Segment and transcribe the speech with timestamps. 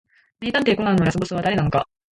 [0.39, 1.87] 名探偵コナンのラスボスは誰なのか